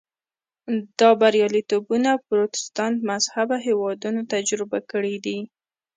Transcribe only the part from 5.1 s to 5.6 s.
دي.